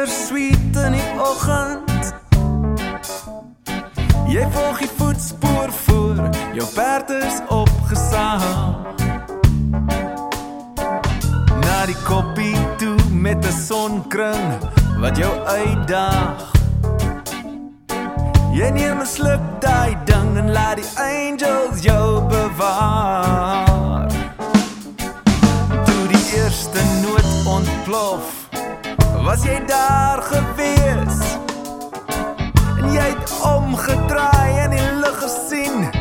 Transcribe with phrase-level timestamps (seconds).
[0.00, 2.14] eerste beat is bitter sweet in die oggend.
[4.30, 8.44] Jy volg die voetspoor voor, jou perd is opgesaag.
[11.60, 14.58] Na die koppie toe met 'n sonkring
[14.98, 16.52] wat jou uitdaag.
[18.52, 24.08] Jy neem 'n sluk daai ding en laat die angels jou bewaar.
[25.84, 28.39] Toe die eerste noot ontplof,
[29.30, 31.18] was jy daar gewees?
[32.78, 35.99] En jy het omgedraai en die lig gesien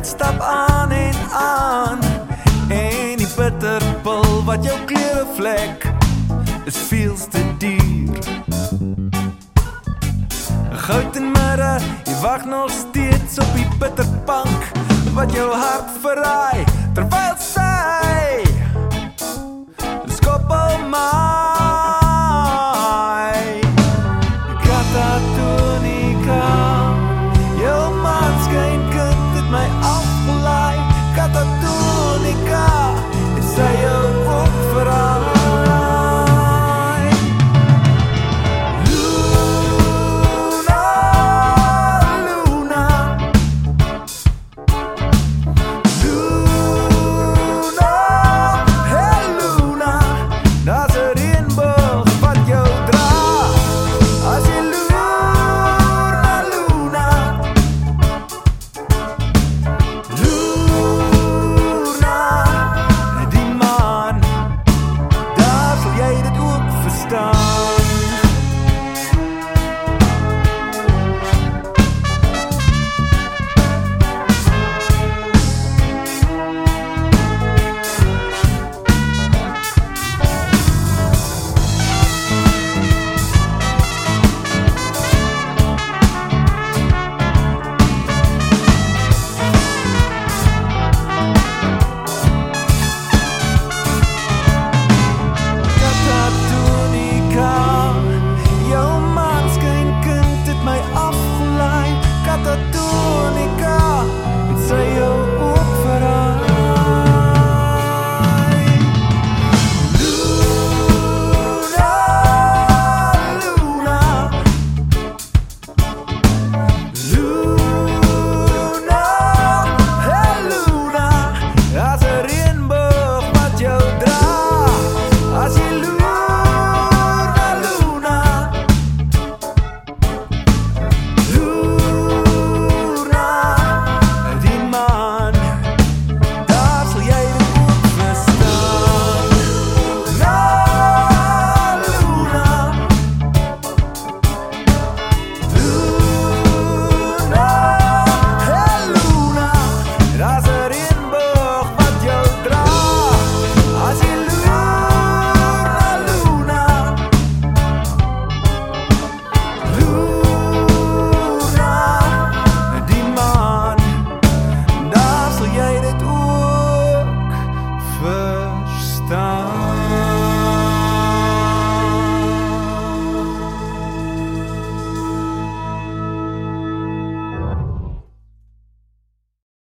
[0.00, 1.98] Tyd stap aan en aan.
[2.68, 5.84] En die bitterpil wat jou klere vlek
[6.64, 8.16] Is veels te duur.
[10.72, 11.72] Goud en midde,
[12.08, 14.72] jy wag nog steeds op die bitterpank
[15.12, 17.59] Wat jou hart verraai Terwyl sy